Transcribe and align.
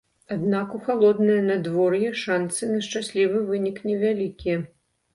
Аднак 0.35 0.71
у 0.77 0.79
халоднае 0.87 1.35
надвор'е 1.51 2.09
шанцы 2.23 2.73
на 2.73 2.83
шчаслівы 2.89 3.47
вынік 3.55 3.77
невялікія. 3.93 4.57